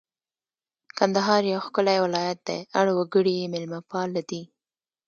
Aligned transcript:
کندهار 0.97 1.41
یو 1.53 1.59
ښکلی 1.65 1.97
ولایت 2.05 2.39
دی 2.47 2.59
اړ 2.79 2.85
وګړي 2.97 3.33
یې 3.39 3.51
مېلمه 3.53 3.79
پاله 3.89 4.21
دي 4.29 4.41